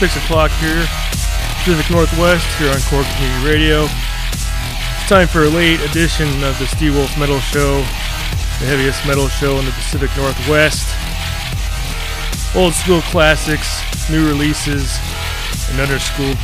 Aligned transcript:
6, 0.00 0.14
6 0.14 0.24
o'clock 0.24 0.50
here, 0.52 0.86
Pacific 1.60 1.90
Northwest, 1.90 2.46
here 2.58 2.70
on 2.70 2.80
Core 2.88 3.04
Community 3.04 3.44
Radio. 3.46 3.84
It's 3.84 5.08
time 5.10 5.28
for 5.28 5.44
a 5.44 5.48
late 5.48 5.78
edition 5.82 6.26
of 6.42 6.58
the 6.58 6.64
Steelwolf 6.64 7.18
Metal 7.18 7.38
Show, 7.40 7.76
the 8.60 8.64
heaviest 8.64 9.06
metal 9.06 9.28
show 9.28 9.58
in 9.58 9.66
the 9.66 9.72
Pacific 9.72 10.08
Northwest. 10.16 10.88
Old 12.56 12.72
school 12.72 13.02
classics, 13.12 13.68
new 14.10 14.26
releases, 14.26 14.96
and 15.68 15.78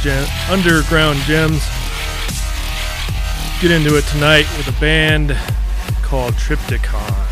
gem- 0.02 0.29
underground 0.51 1.18
gems. 1.20 1.65
Get 3.62 3.70
into 3.70 3.96
it 3.96 4.04
tonight 4.04 4.45
with 4.59 4.68
a 4.68 4.79
band 4.79 5.34
called 6.02 6.35
Triptykon. 6.35 7.26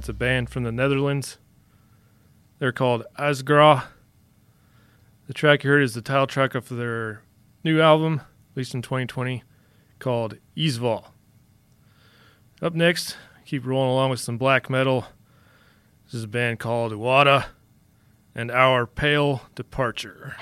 That's 0.00 0.08
a 0.08 0.14
band 0.14 0.48
from 0.48 0.62
the 0.62 0.72
Netherlands. 0.72 1.36
They're 2.58 2.72
called 2.72 3.04
Asgra. 3.18 3.84
The 5.26 5.34
track 5.34 5.62
you 5.62 5.68
heard 5.68 5.82
is 5.82 5.92
the 5.92 6.00
title 6.00 6.26
track 6.26 6.54
of 6.54 6.70
their 6.70 7.20
new 7.62 7.82
album, 7.82 8.22
released 8.54 8.72
in 8.72 8.80
2020, 8.80 9.42
called 9.98 10.38
Easval. 10.56 11.08
Up 12.62 12.72
next, 12.72 13.18
keep 13.44 13.66
rolling 13.66 13.90
along 13.90 14.08
with 14.08 14.20
some 14.20 14.38
black 14.38 14.70
metal. 14.70 15.04
This 16.06 16.14
is 16.14 16.24
a 16.24 16.28
band 16.28 16.60
called 16.60 16.92
Uada 16.92 17.48
and 18.34 18.50
Our 18.50 18.86
Pale 18.86 19.42
Departure. 19.54 20.34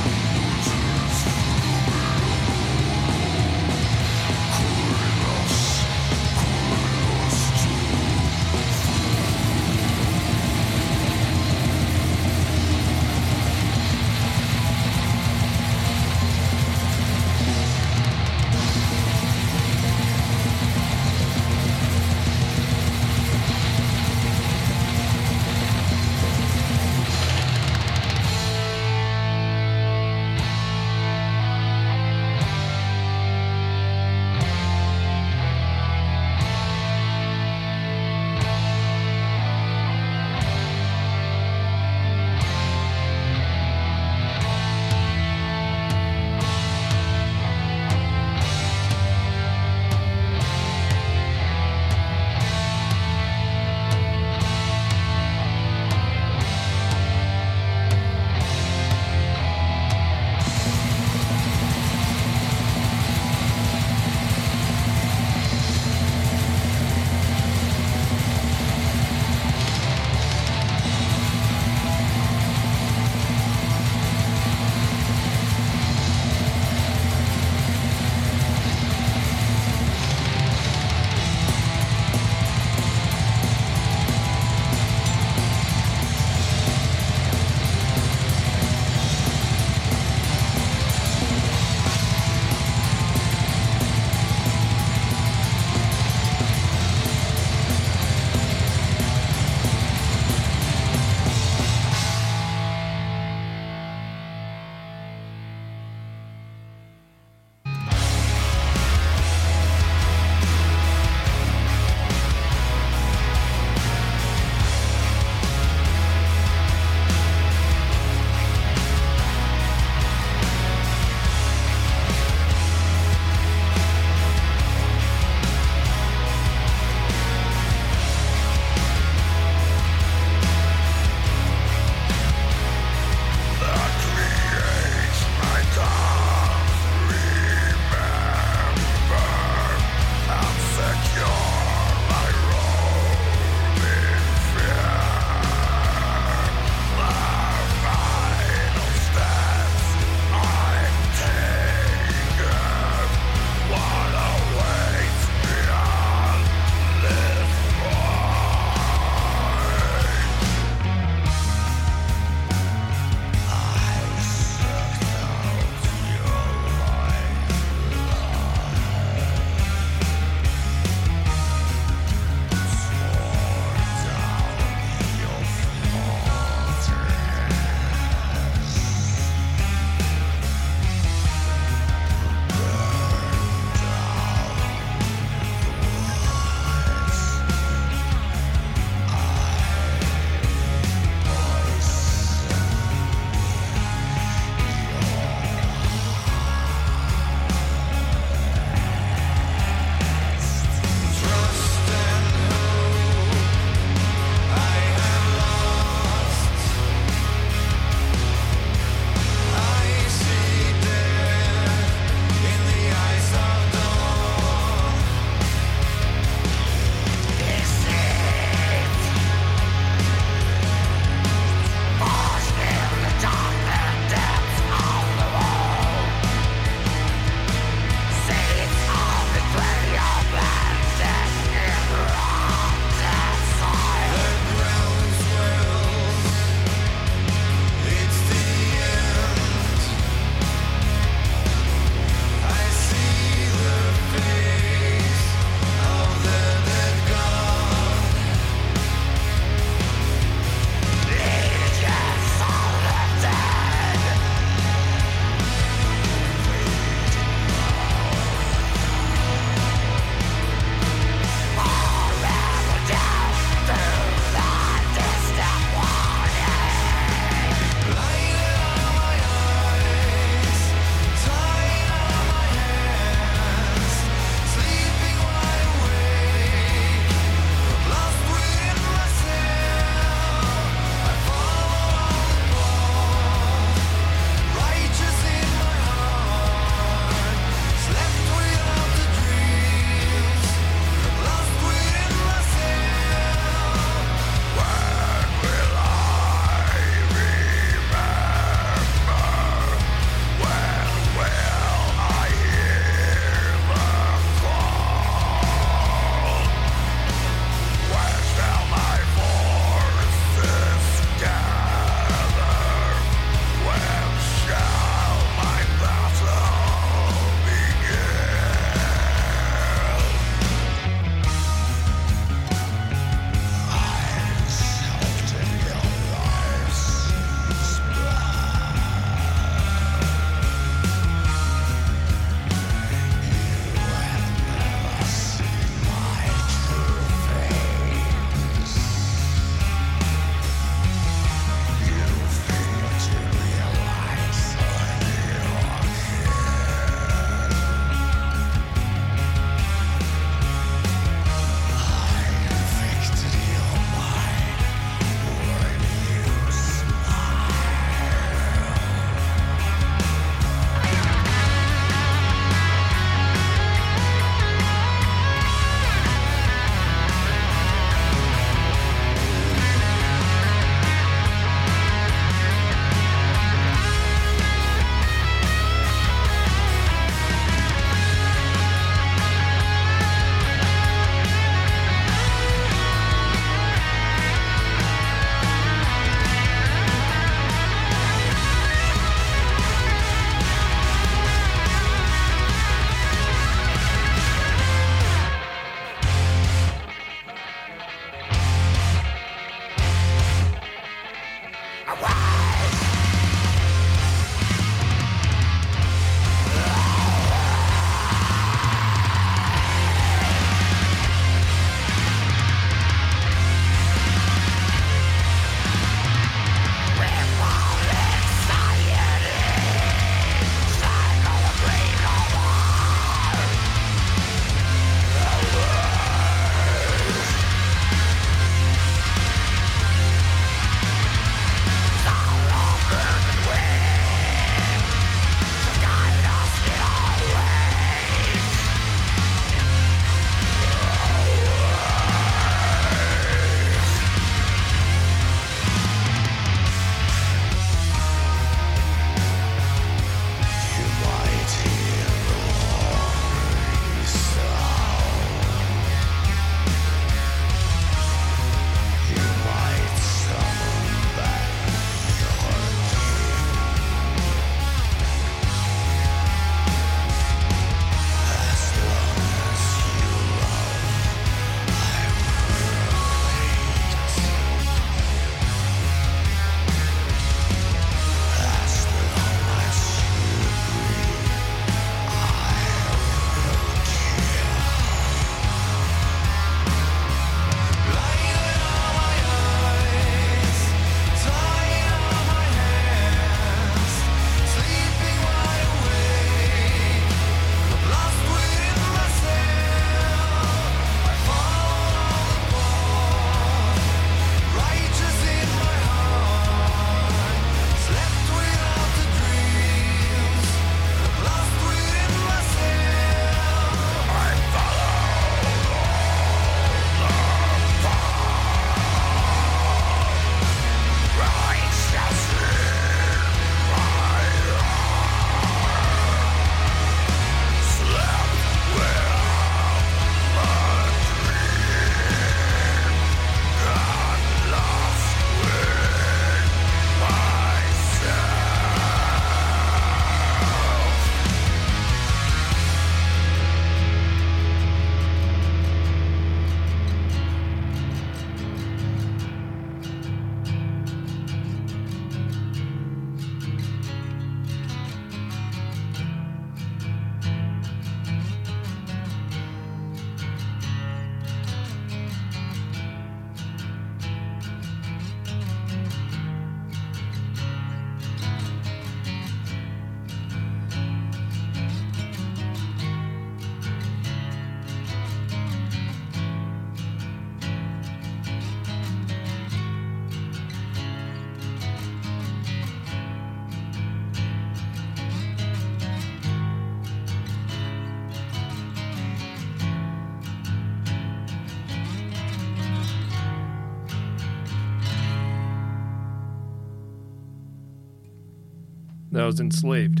Was 599.28 599.40
enslaved. 599.40 600.00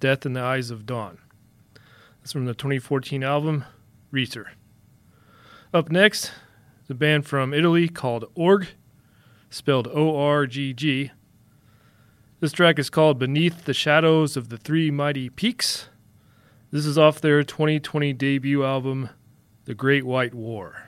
Death 0.00 0.26
in 0.26 0.32
the 0.32 0.40
Eyes 0.40 0.72
of 0.72 0.84
Dawn. 0.84 1.18
That's 2.18 2.32
from 2.32 2.46
the 2.46 2.52
2014 2.52 3.22
album 3.22 3.64
Riitiir. 4.12 4.46
Up 5.72 5.88
next, 5.88 6.32
the 6.88 6.94
band 6.94 7.26
from 7.26 7.54
Italy 7.54 7.86
called 7.88 8.24
Org, 8.34 8.66
spelled 9.50 9.86
O 9.86 10.18
R 10.18 10.48
G 10.48 10.74
G. 10.74 11.12
This 12.40 12.50
track 12.50 12.80
is 12.80 12.90
called 12.90 13.20
Beneath 13.20 13.64
the 13.64 13.72
Shadows 13.72 14.36
of 14.36 14.48
the 14.48 14.56
Three 14.56 14.90
Mighty 14.90 15.30
Peaks. 15.30 15.90
This 16.72 16.86
is 16.86 16.98
off 16.98 17.20
their 17.20 17.44
2020 17.44 18.12
debut 18.14 18.64
album, 18.64 19.10
The 19.66 19.74
Great 19.76 20.04
White 20.04 20.34
War. 20.34 20.85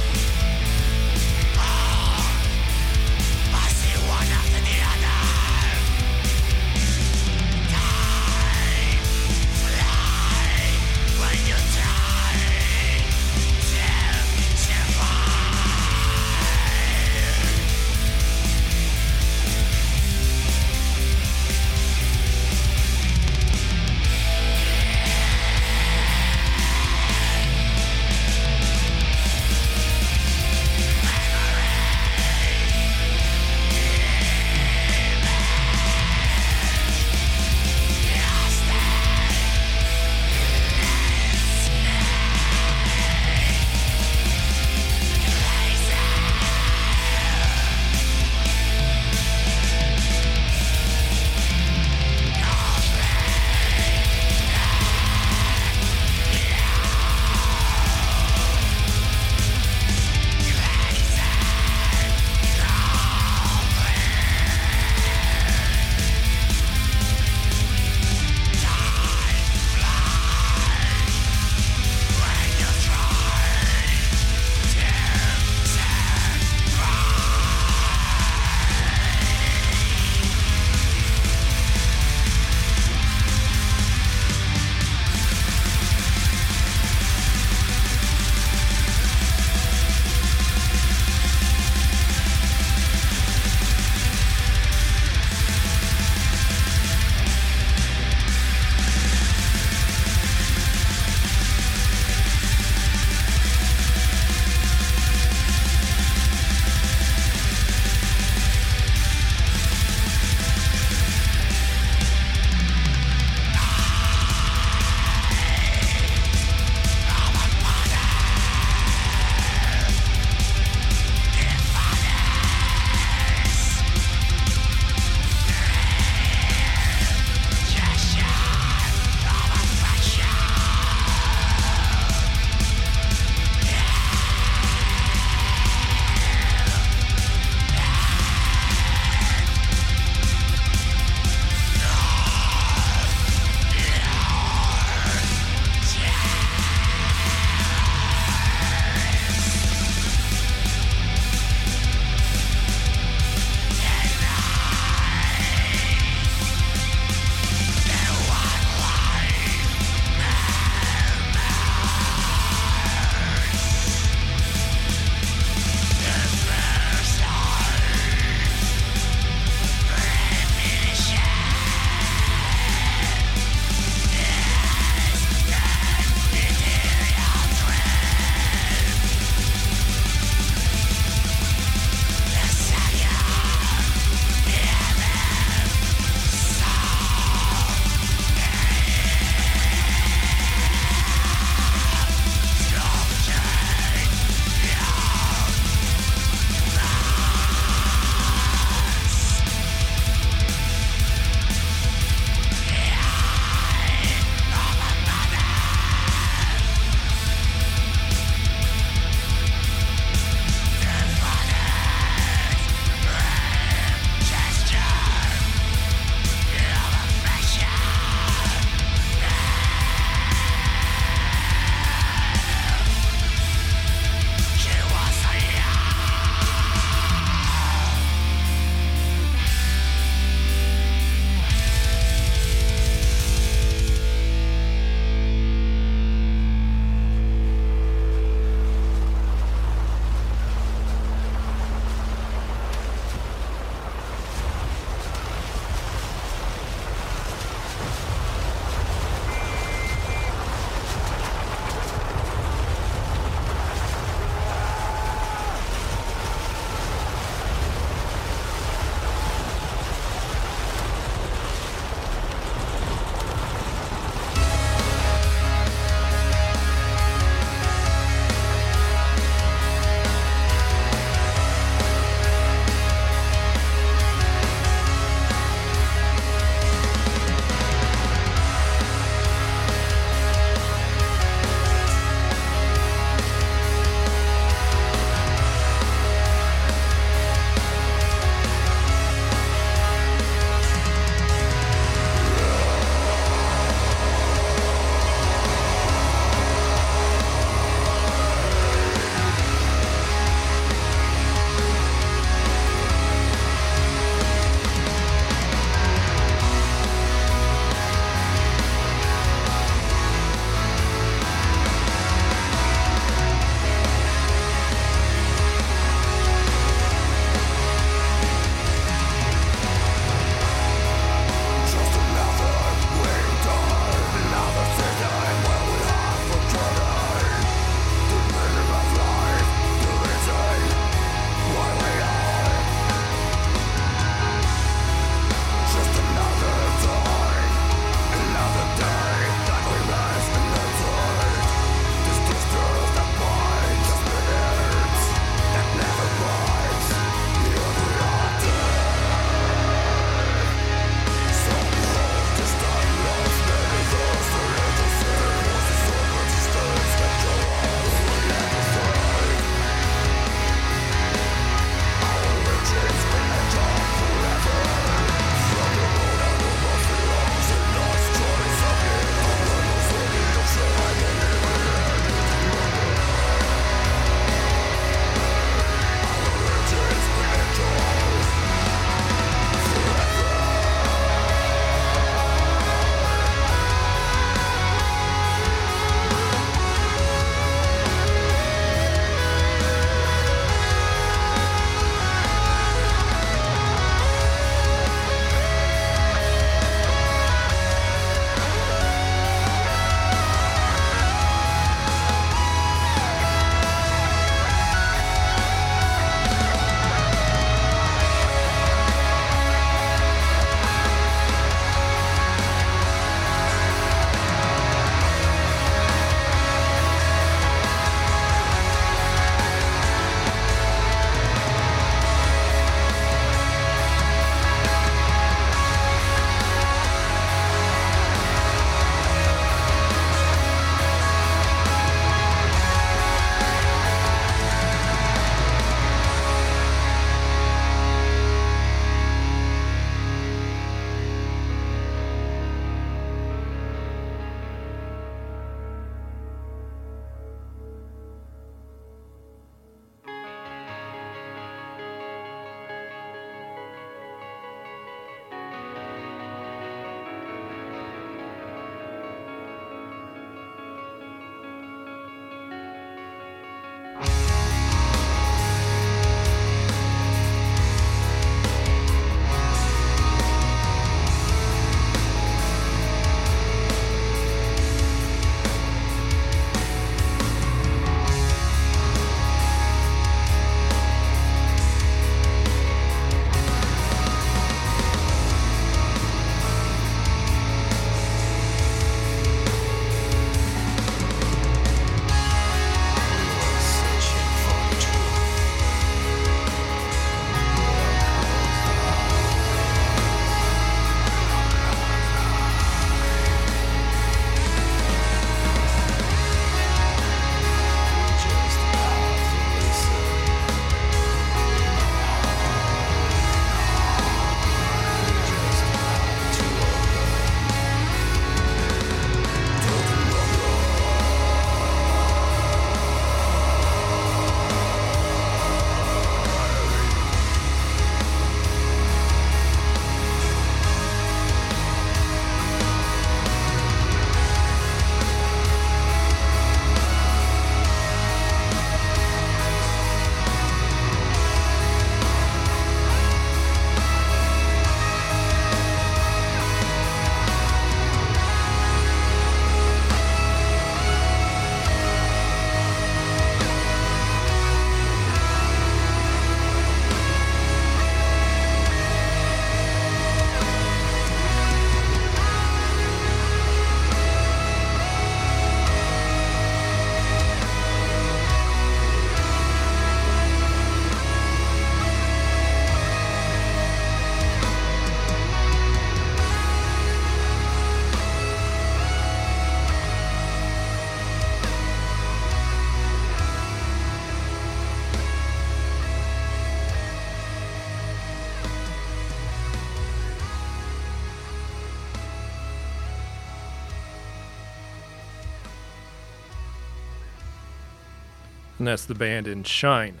And 598.58 598.66
that's 598.66 598.84
the 598.84 598.94
band 598.94 599.28
Enshine. 599.28 600.00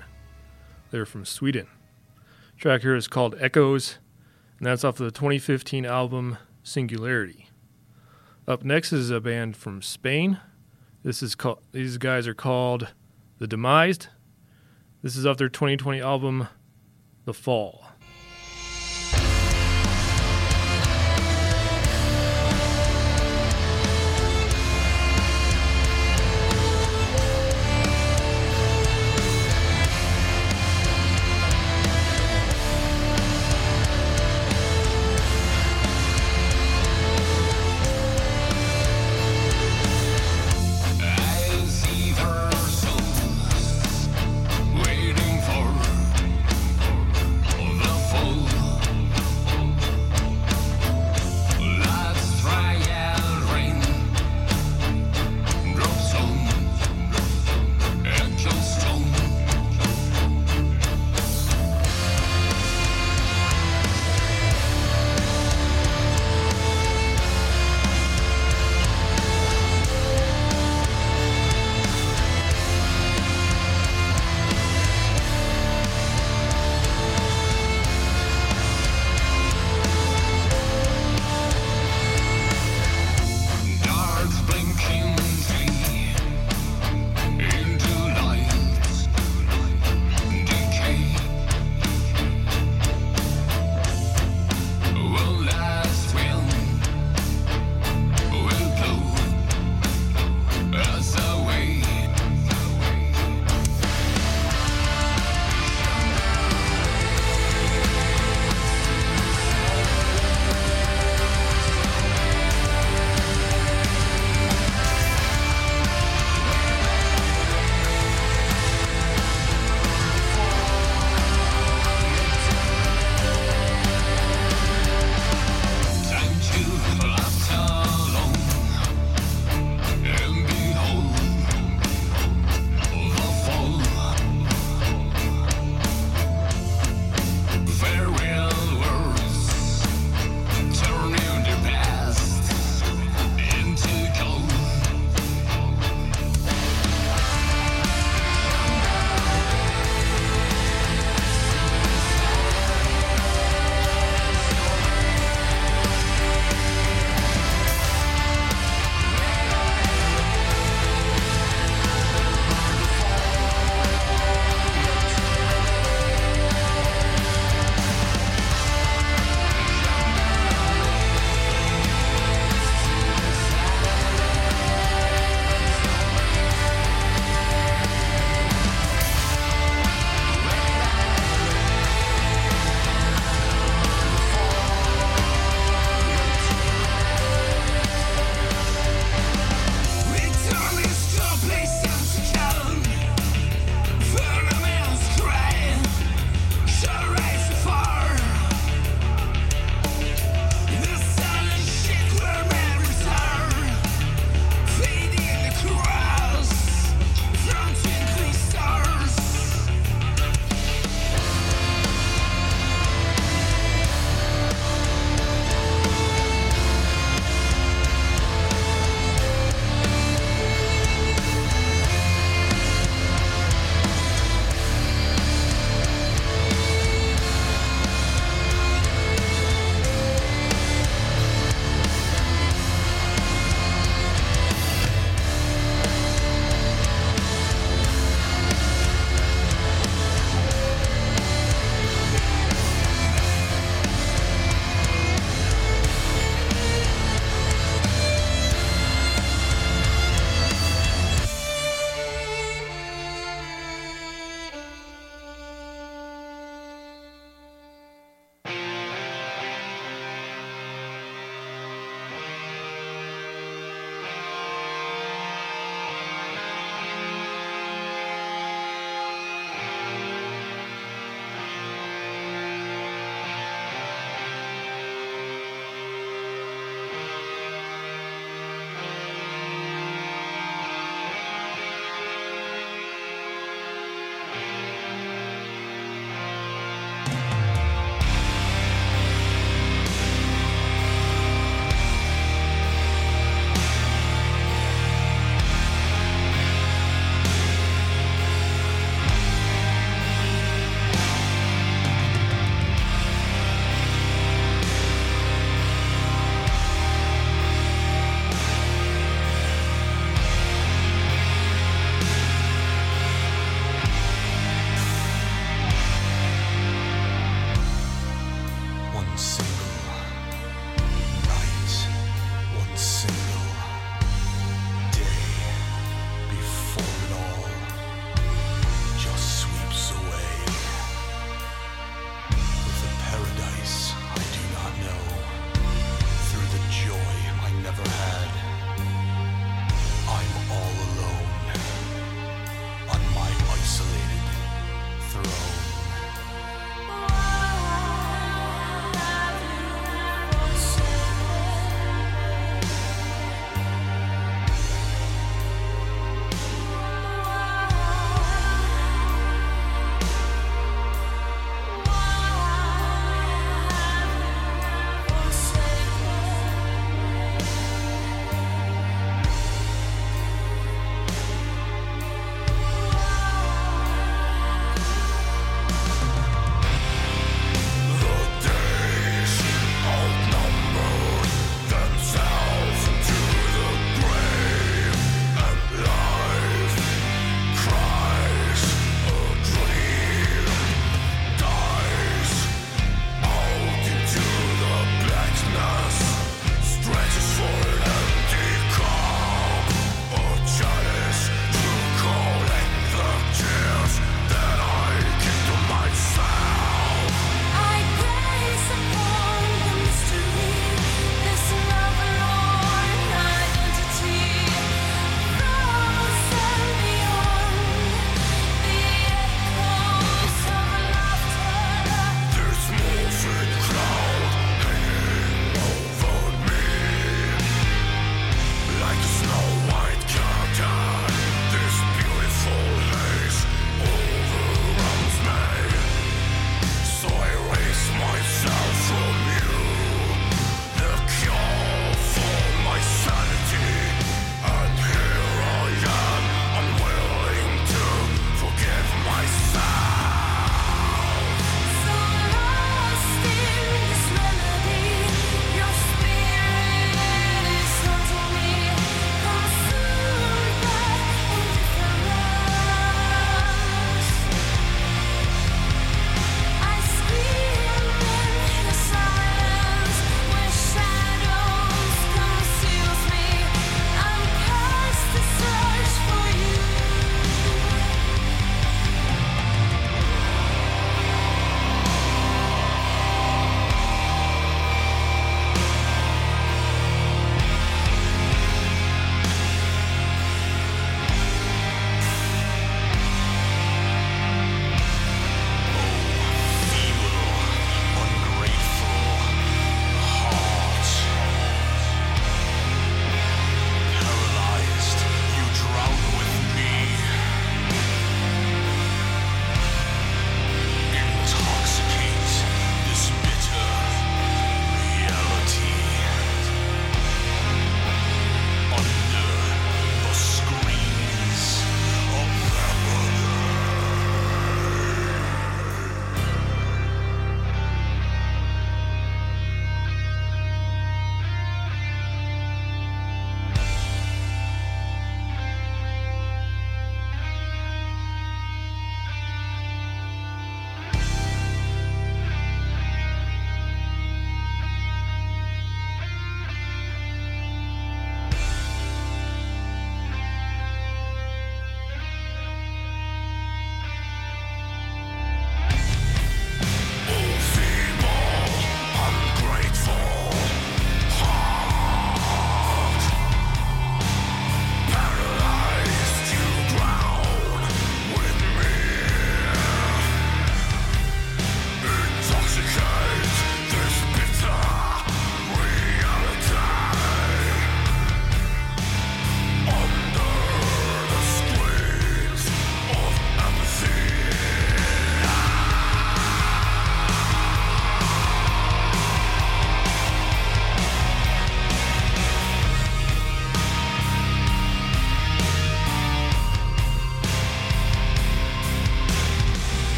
They're 0.90 1.06
from 1.06 1.24
Sweden. 1.24 1.68
The 2.54 2.60
track 2.60 2.80
here 2.80 2.96
is 2.96 3.06
called 3.06 3.36
Echoes, 3.38 3.98
and 4.58 4.66
that's 4.66 4.82
off 4.82 4.96
the 4.96 5.12
2015 5.12 5.86
album 5.86 6.38
Singularity. 6.64 7.48
Up 8.48 8.64
next 8.64 8.92
is 8.92 9.10
a 9.10 9.20
band 9.20 9.56
from 9.56 9.80
Spain. 9.80 10.40
This 11.04 11.22
is 11.22 11.34
called. 11.34 11.60
These 11.70 11.98
guys 11.98 12.26
are 12.26 12.34
called 12.34 12.88
The 13.38 13.46
Demised. 13.46 14.08
This 15.02 15.16
is 15.16 15.24
off 15.24 15.36
their 15.36 15.48
2020 15.48 16.00
album 16.00 16.48
The 17.24 17.34
Fall. 17.34 17.84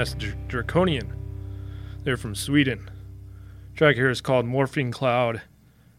That's 0.00 0.14
Dr- 0.14 0.48
Draconian. 0.48 1.12
They're 2.04 2.16
from 2.16 2.34
Sweden. 2.34 2.90
Track 3.74 3.96
here 3.96 4.08
is 4.08 4.22
called 4.22 4.46
Morphing 4.46 4.90
Cloud, 4.90 5.42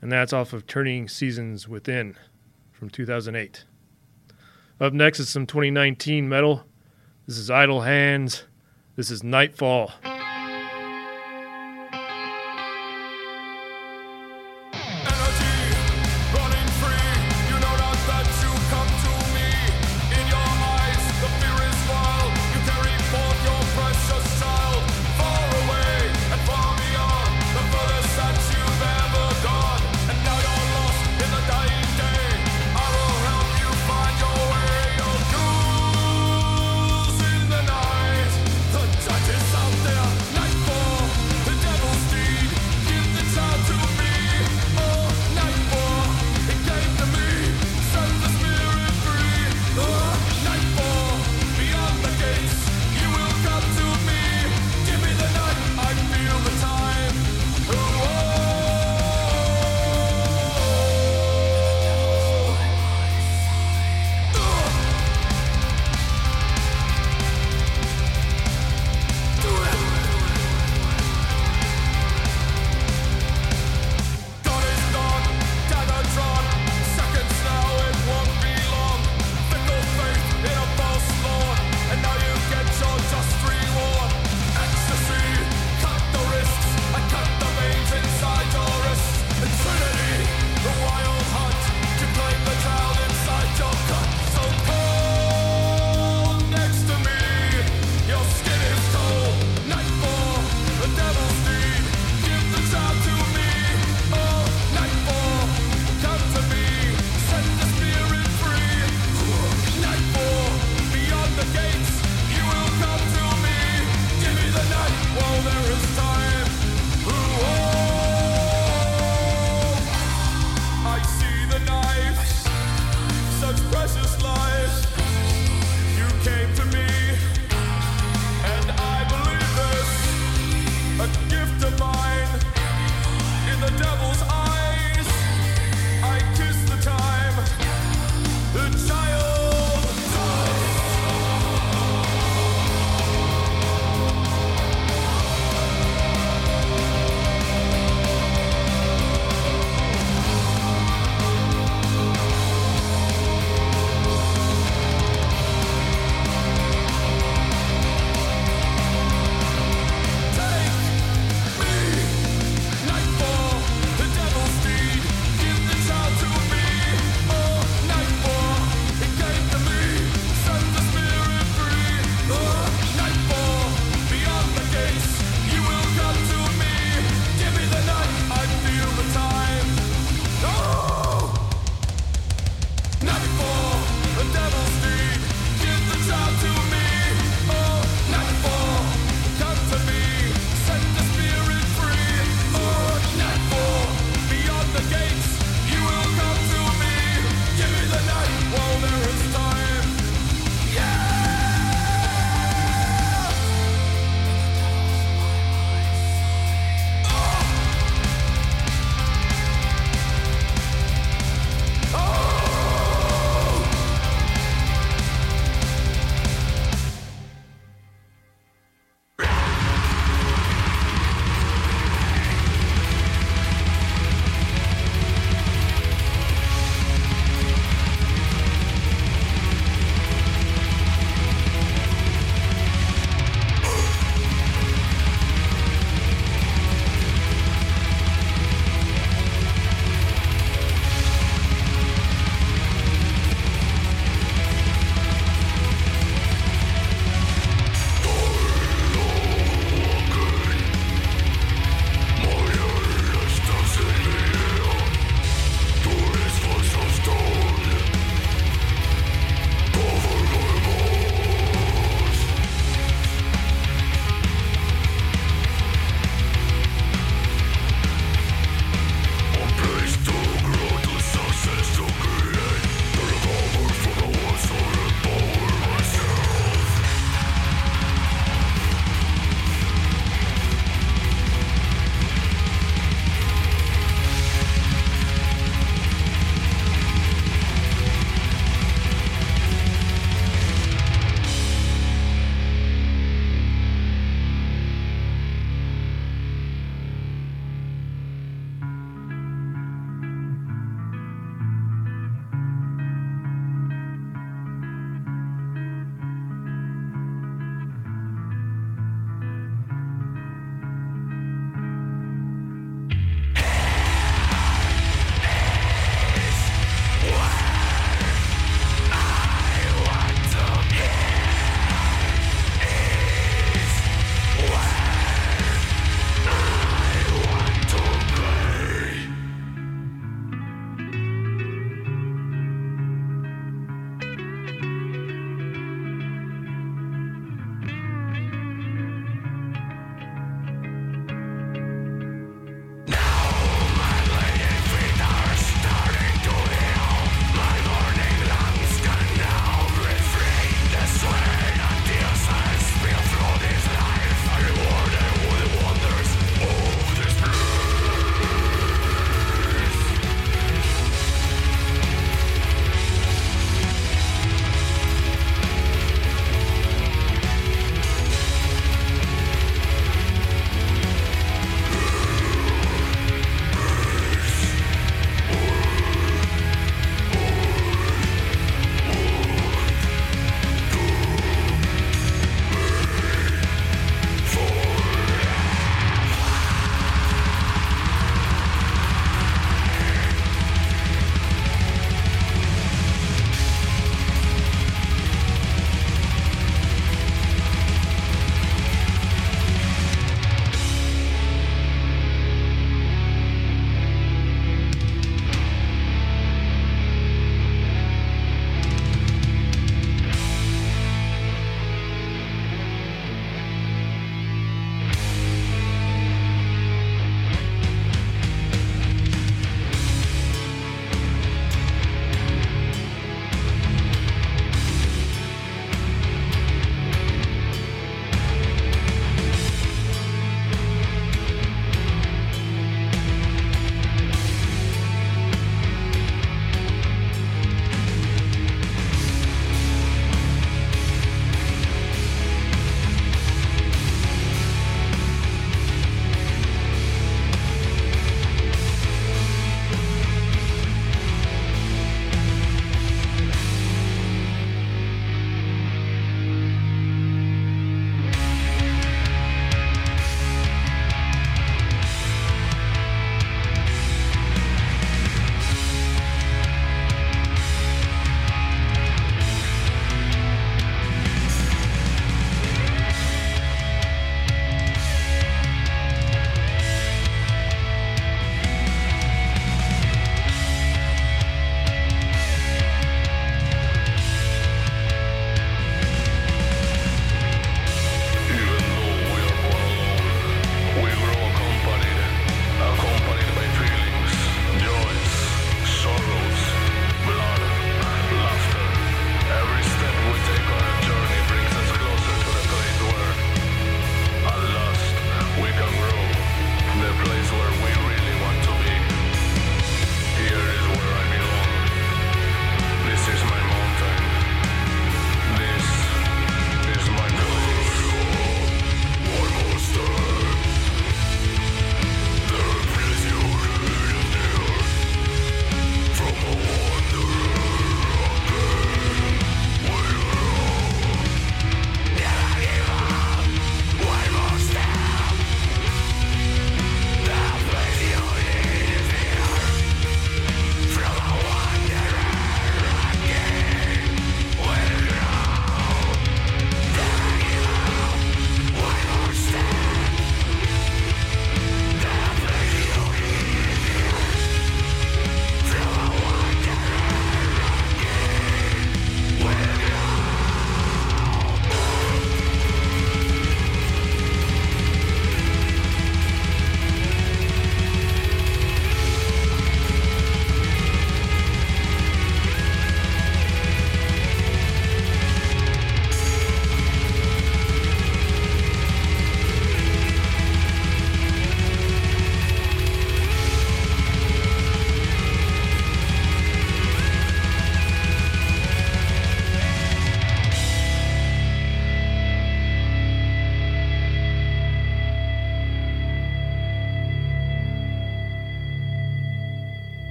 and 0.00 0.10
that's 0.10 0.32
off 0.32 0.54
of 0.54 0.66
Turning 0.66 1.10
Seasons 1.10 1.68
Within 1.68 2.16
from 2.70 2.88
2008. 2.88 3.66
Up 4.80 4.94
next 4.94 5.20
is 5.20 5.28
some 5.28 5.46
2019 5.46 6.26
metal. 6.26 6.64
This 7.26 7.36
is 7.36 7.50
Idle 7.50 7.82
Hands. 7.82 8.44
This 8.96 9.10
is 9.10 9.22
Nightfall. 9.22 9.92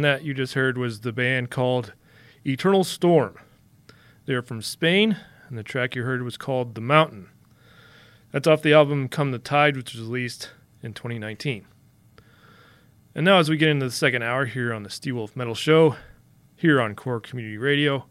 And 0.00 0.04
that 0.06 0.24
you 0.24 0.32
just 0.32 0.54
heard 0.54 0.78
was 0.78 1.00
the 1.00 1.12
band 1.12 1.50
called 1.50 1.92
Eternal 2.46 2.84
Storm. 2.84 3.36
They're 4.24 4.40
from 4.40 4.62
Spain, 4.62 5.18
and 5.46 5.58
the 5.58 5.62
track 5.62 5.94
you 5.94 6.04
heard 6.04 6.22
was 6.22 6.38
called 6.38 6.74
The 6.74 6.80
Mountain. 6.80 7.28
That's 8.32 8.46
off 8.46 8.62
the 8.62 8.72
album 8.72 9.10
Come 9.10 9.30
the 9.30 9.38
Tide, 9.38 9.76
which 9.76 9.92
was 9.92 10.00
released 10.00 10.52
in 10.82 10.94
2019. 10.94 11.66
And 13.14 13.26
now, 13.26 13.40
as 13.40 13.50
we 13.50 13.58
get 13.58 13.68
into 13.68 13.84
the 13.84 13.92
second 13.92 14.22
hour 14.22 14.46
here 14.46 14.72
on 14.72 14.84
the 14.84 14.88
Steelwolf 14.88 15.36
Metal 15.36 15.54
Show, 15.54 15.96
here 16.56 16.80
on 16.80 16.94
Core 16.94 17.20
Community 17.20 17.58
Radio, 17.58 18.06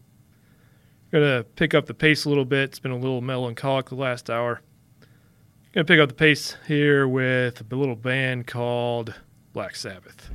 I'm 1.12 1.20
to 1.22 1.44
pick 1.56 1.74
up 1.74 1.86
the 1.86 1.94
pace 1.94 2.24
a 2.24 2.28
little 2.28 2.44
bit. 2.44 2.68
It's 2.68 2.78
been 2.78 2.92
a 2.92 2.96
little 2.96 3.20
melancholic 3.20 3.88
the 3.88 3.96
last 3.96 4.30
hour. 4.30 4.60
I'm 5.74 5.80
to 5.80 5.84
pick 5.84 5.98
up 5.98 6.08
the 6.08 6.14
pace 6.14 6.56
here 6.68 7.08
with 7.08 7.60
a 7.60 7.74
little 7.74 7.96
band 7.96 8.46
called 8.46 9.12
Black 9.52 9.74
Sabbath. 9.74 10.30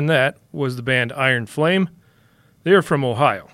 And 0.00 0.08
that 0.08 0.38
was 0.50 0.76
the 0.76 0.82
band 0.82 1.12
Iron 1.12 1.44
Flame. 1.44 1.90
They 2.62 2.70
are 2.70 2.80
from 2.80 3.04
Ohio. 3.04 3.50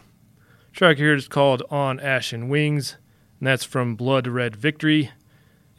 Track 0.73 0.97
here 0.97 1.13
is 1.13 1.27
called 1.27 1.61
On 1.71 1.99
Ashen 1.99 2.49
Wings, 2.49 2.99
and 3.41 3.49
that's 3.49 3.65
from 3.65 3.97
Blood 3.97 4.29
Red 4.29 4.55
Victory, 4.55 5.11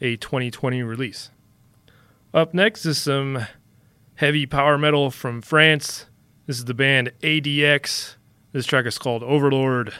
a 0.02 0.16
2020 0.16 0.82
release. 0.82 1.30
Up 2.34 2.52
next 2.52 2.84
is 2.84 2.98
some 2.98 3.46
heavy 4.16 4.44
power 4.44 4.76
metal 4.76 5.10
from 5.10 5.40
France. 5.40 6.04
This 6.44 6.58
is 6.58 6.66
the 6.66 6.74
band 6.74 7.12
ADX. 7.22 8.16
This 8.52 8.66
track 8.66 8.84
is 8.84 8.98
called 8.98 9.22
Overlord. 9.22 9.94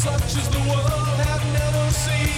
such 0.00 0.36
as 0.36 0.48
the 0.48 0.58
world 0.60 1.20
had 1.20 1.42
never 1.52 1.90
seen. 1.90 2.29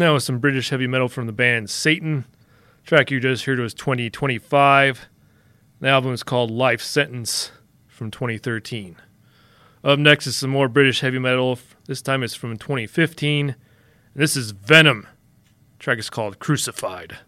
And 0.00 0.06
that 0.06 0.12
was 0.12 0.24
some 0.24 0.38
British 0.38 0.70
heavy 0.70 0.86
metal 0.86 1.10
from 1.10 1.26
the 1.26 1.32
band 1.32 1.68
Satan. 1.68 2.24
The 2.84 2.88
track 2.88 3.10
you 3.10 3.20
just 3.20 3.44
heard 3.44 3.58
was 3.58 3.74
2025. 3.74 5.10
The 5.78 5.88
album 5.88 6.14
is 6.14 6.22
called 6.22 6.50
Life 6.50 6.80
Sentence 6.80 7.52
from 7.86 8.10
2013. 8.10 8.96
Up 9.84 9.98
next 9.98 10.26
is 10.26 10.36
some 10.36 10.48
more 10.48 10.70
British 10.70 11.00
heavy 11.00 11.18
metal. 11.18 11.58
This 11.84 12.00
time 12.00 12.22
it's 12.22 12.34
from 12.34 12.56
2015. 12.56 13.50
And 13.50 13.56
this 14.14 14.36
is 14.36 14.52
Venom. 14.52 15.06
The 15.76 15.82
track 15.82 15.98
is 15.98 16.08
called 16.08 16.38
Crucified. 16.38 17.18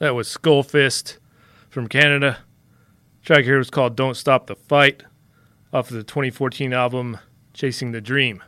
That 0.00 0.14
was 0.14 0.28
Skull 0.28 0.62
Fist 0.62 1.18
from 1.68 1.86
Canada. 1.86 2.38
Track 3.22 3.44
here 3.44 3.58
was 3.58 3.68
called 3.68 3.96
Don't 3.96 4.16
Stop 4.16 4.46
the 4.46 4.56
Fight 4.56 5.02
off 5.74 5.90
of 5.90 5.96
the 5.96 6.02
2014 6.02 6.72
album 6.72 7.18
Chasing 7.52 7.92
the 7.92 8.00
Dream. 8.00 8.42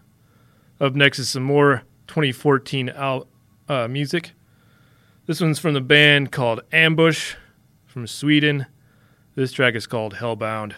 Up 0.81 0.95
next 0.95 1.19
is 1.19 1.29
some 1.29 1.43
more 1.43 1.83
2014 2.07 2.89
al- 2.89 3.27
uh, 3.69 3.87
music. 3.87 4.33
This 5.27 5.43
one's 5.43 5.59
from 5.59 5.75
the 5.75 5.83
band 5.83 6.33
called 6.33 6.63
Ambush 6.73 7.35
from 7.85 8.07
Sweden. 8.07 8.65
This 9.35 9.53
track 9.53 9.75
is 9.75 9.87
called 9.87 10.15
Hellbound. 10.15 10.73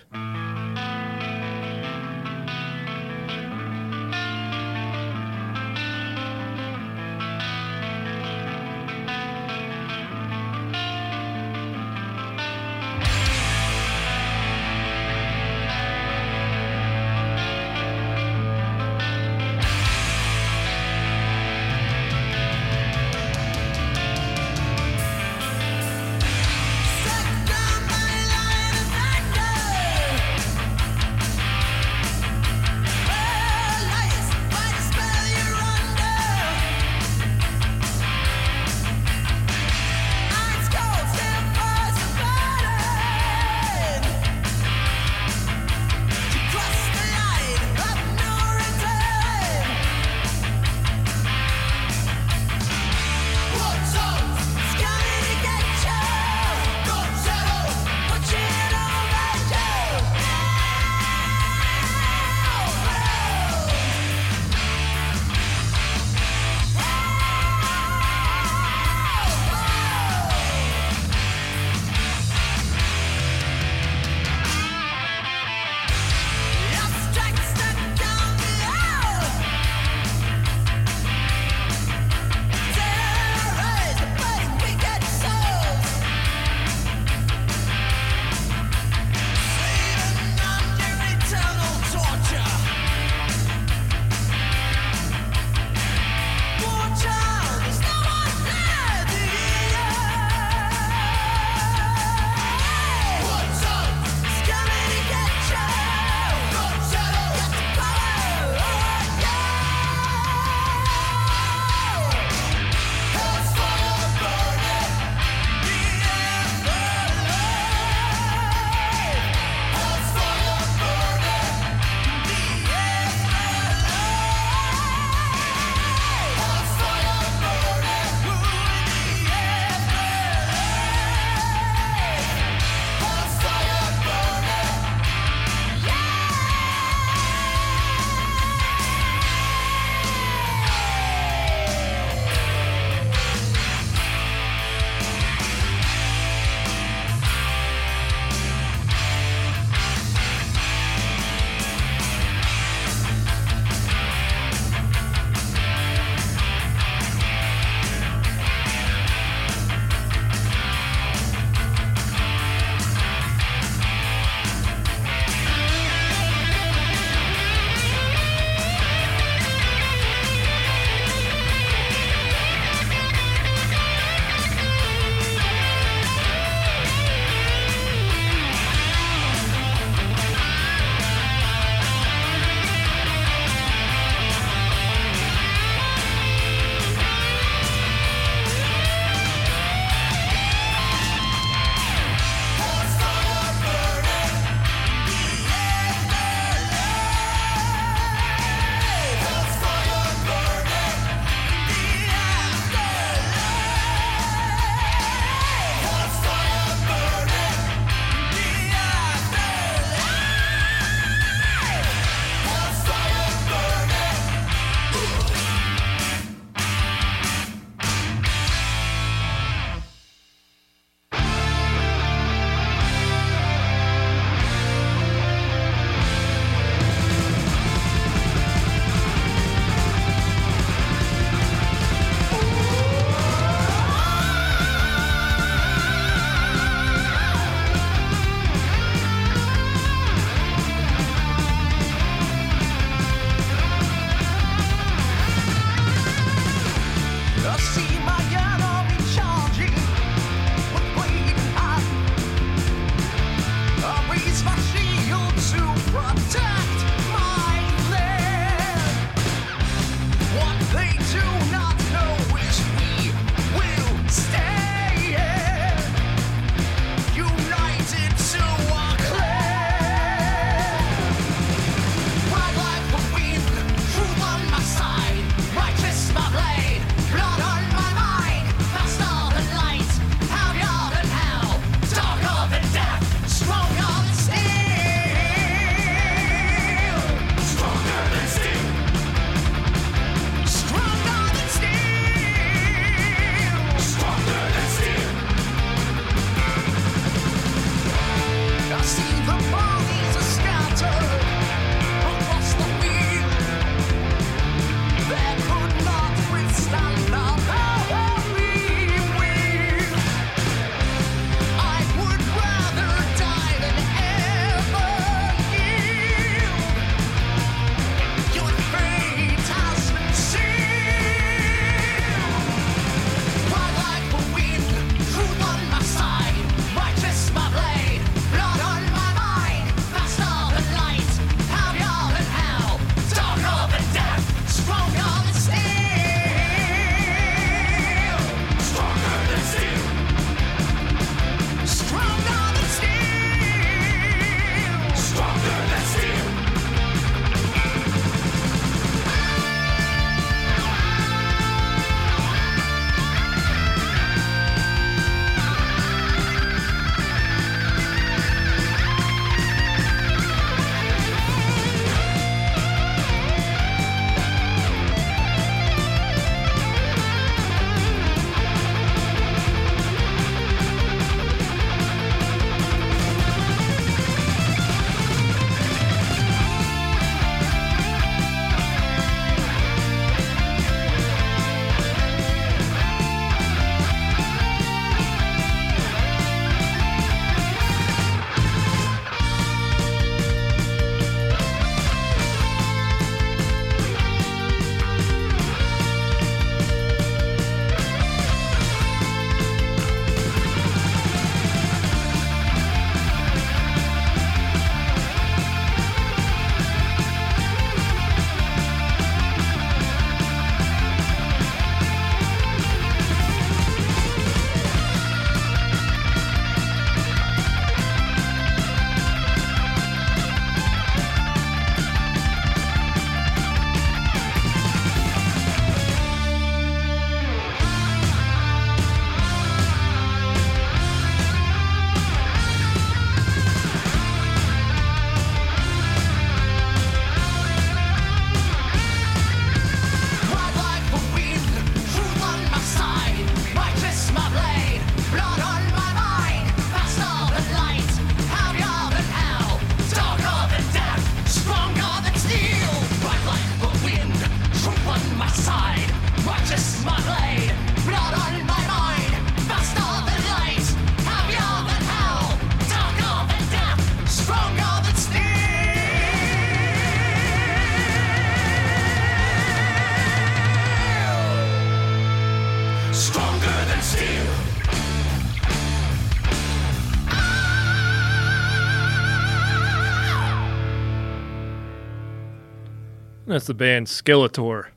That's 483.34 483.48
the 483.48 483.52
band 483.52 483.88
Skelator. 483.88 484.68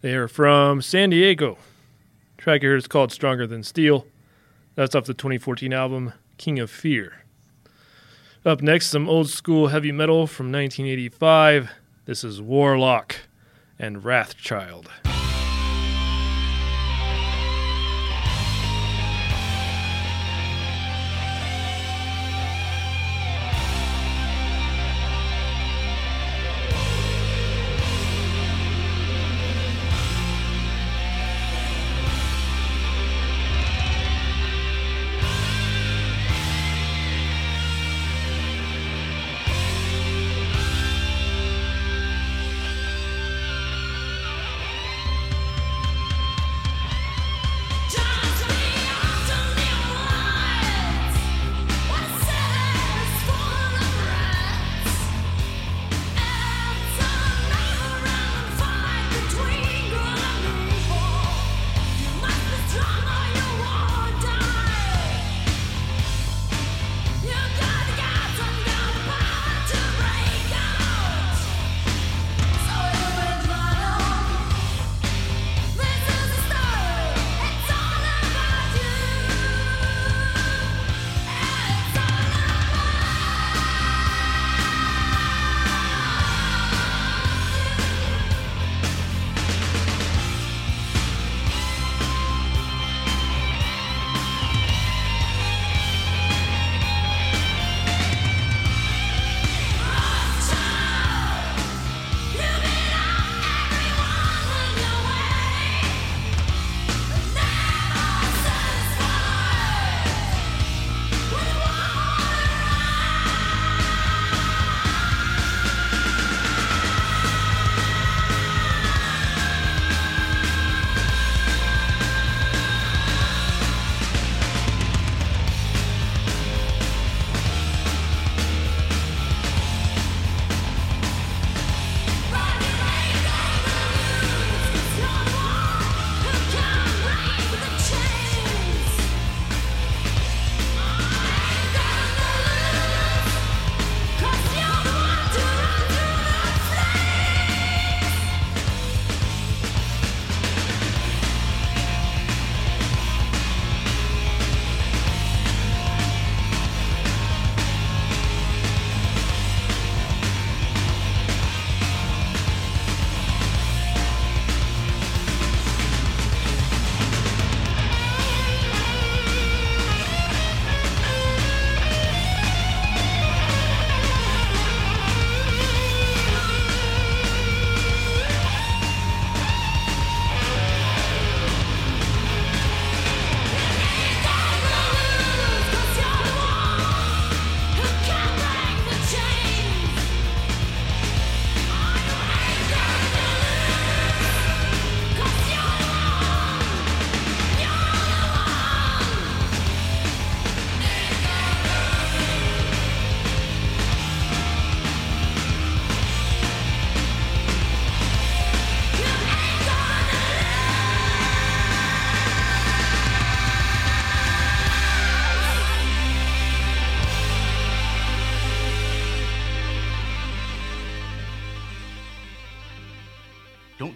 They 0.00 0.14
are 0.14 0.26
from 0.26 0.82
San 0.82 1.10
Diego. 1.10 1.58
Track 2.36 2.62
here 2.62 2.74
is 2.74 2.88
called 2.88 3.12
Stronger 3.12 3.46
Than 3.46 3.62
Steel. 3.62 4.04
That's 4.74 4.96
off 4.96 5.04
the 5.04 5.14
2014 5.14 5.72
album 5.72 6.12
King 6.38 6.58
of 6.58 6.72
Fear. 6.72 7.22
Up 8.44 8.62
next, 8.62 8.88
some 8.88 9.08
old 9.08 9.30
school 9.30 9.68
heavy 9.68 9.92
metal 9.92 10.26
from 10.26 10.46
1985. 10.46 11.70
This 12.04 12.24
is 12.24 12.42
Warlock 12.42 13.14
and 13.78 14.02
Wrathchild. 14.02 14.86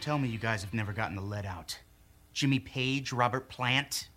Tell 0.07 0.19
me 0.21 0.29
you 0.29 0.39
guys 0.39 0.63
have 0.63 0.73
never 0.73 0.93
gotten 0.93 1.17
the 1.17 1.21
lead 1.21 1.45
out. 1.45 1.77
Jimmy 2.33 2.61
Page, 2.61 3.13
Robert 3.13 3.49
Plant? 3.49 4.09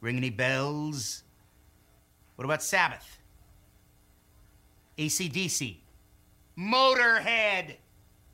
Ring 0.00 0.16
any 0.16 0.30
bells? 0.30 1.22
What 2.34 2.44
about 2.44 2.60
Sabbath? 2.60 3.20
ACDC? 4.98 5.76
Motorhead? 6.58 7.76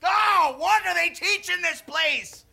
Oh, 0.03 0.55
what 0.57 0.83
are 0.87 0.95
they 0.95 1.09
teaching 1.09 1.61
this 1.61 1.83
place? 1.83 2.45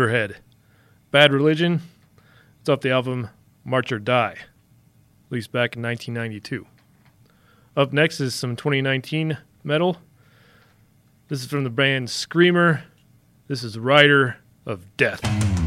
Motorhead. 0.00 0.36
Bad 1.10 1.30
Religion. 1.30 1.82
It's 2.60 2.70
off 2.70 2.80
the 2.80 2.90
album 2.90 3.28
March 3.66 3.92
or 3.92 3.98
Die, 3.98 4.34
released 5.28 5.52
back 5.52 5.76
in 5.76 5.82
1992. 5.82 6.66
Up 7.76 7.92
next 7.92 8.18
is 8.18 8.34
some 8.34 8.56
2019 8.56 9.36
metal. 9.62 9.98
This 11.28 11.42
is 11.42 11.48
from 11.48 11.64
the 11.64 11.70
band 11.70 12.08
Screamer. 12.08 12.84
This 13.46 13.62
is 13.62 13.78
Rider 13.78 14.38
of 14.64 14.96
Death. 14.96 15.59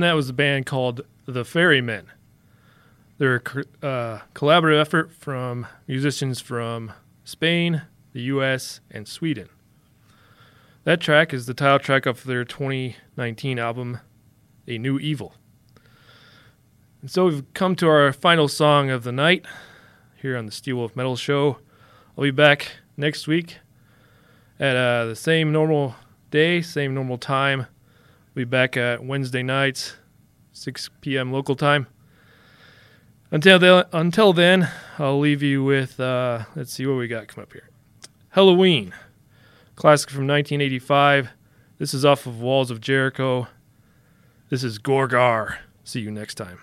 And 0.00 0.06
that 0.06 0.14
was 0.14 0.30
a 0.30 0.32
band 0.32 0.64
called 0.64 1.02
The 1.26 1.44
Ferrymen. 1.44 2.06
They're 3.18 3.42
a 3.82 3.86
uh, 3.86 4.20
collaborative 4.34 4.80
effort 4.80 5.12
from 5.12 5.66
musicians 5.86 6.40
from 6.40 6.94
Spain, 7.22 7.82
the 8.14 8.22
U.S., 8.22 8.80
and 8.90 9.06
Sweden. 9.06 9.50
That 10.84 11.02
track 11.02 11.34
is 11.34 11.44
the 11.44 11.52
title 11.52 11.80
track 11.80 12.06
of 12.06 12.24
their 12.24 12.46
2019 12.46 13.58
album, 13.58 13.98
A 14.66 14.78
New 14.78 14.98
Evil. 14.98 15.34
And 17.02 17.10
so 17.10 17.26
we've 17.26 17.52
come 17.52 17.76
to 17.76 17.86
our 17.86 18.10
final 18.14 18.48
song 18.48 18.88
of 18.88 19.04
the 19.04 19.12
night 19.12 19.44
here 20.22 20.34
on 20.34 20.46
the 20.46 20.52
Steelwolf 20.52 20.96
Metal 20.96 21.16
Show. 21.16 21.58
I'll 22.16 22.24
be 22.24 22.30
back 22.30 22.76
next 22.96 23.28
week 23.28 23.58
at 24.58 24.76
uh, 24.76 25.04
the 25.04 25.14
same 25.14 25.52
normal 25.52 25.94
day, 26.30 26.62
same 26.62 26.94
normal 26.94 27.18
time. 27.18 27.66
We'll 28.34 28.44
be 28.44 28.48
back 28.48 28.76
at 28.76 29.04
Wednesday 29.04 29.42
nights, 29.42 29.96
6 30.52 30.90
p.m. 31.00 31.32
local 31.32 31.56
time. 31.56 31.88
Until 33.32 33.58
then, 33.58 33.84
until 33.92 34.32
then, 34.32 34.68
I'll 34.98 35.18
leave 35.18 35.42
you 35.42 35.64
with 35.64 35.98
uh, 35.98 36.44
let's 36.54 36.72
see 36.72 36.86
what 36.86 36.94
we 36.94 37.08
got 37.08 37.26
come 37.26 37.42
up 37.42 37.52
here. 37.52 37.68
Helloween, 38.36 38.92
classic 39.74 40.10
from 40.10 40.28
1985. 40.28 41.30
This 41.78 41.92
is 41.92 42.04
off 42.04 42.26
of 42.26 42.40
Walls 42.40 42.70
of 42.70 42.80
Jericho. 42.80 43.48
This 44.48 44.62
is 44.62 44.78
Gorgar. 44.78 45.56
See 45.82 46.00
you 46.00 46.10
next 46.12 46.34
time. 46.34 46.58